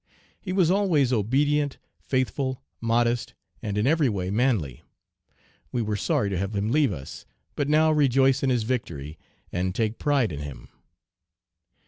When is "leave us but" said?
6.71-7.69